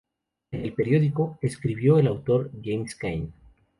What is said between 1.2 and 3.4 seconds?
escribió el autor James Cain.